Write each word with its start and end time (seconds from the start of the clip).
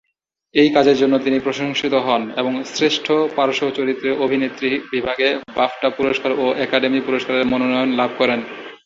এই 0.55 0.69
কাজের 0.69 0.97
জন্য 0.97 1.15
তিনি 1.19 1.37
প্রশংসিত 1.39 1.93
হন 1.97 2.21
এবং 2.37 2.53
শ্রেষ্ঠ 2.73 3.07
পার্শ্বচরিত্রে 3.35 4.09
অভিনেত্রী 4.25 4.69
বিভাগে 4.91 5.29
বাফটা 5.55 5.89
পুরস্কার 5.89 6.31
ও 6.33 6.45
একাডেমি 6.65 6.99
পুরস্কারের 7.01 7.49
মনোনয়ন 7.51 7.89
লাভ 7.95 8.11
করেন। 8.17 8.39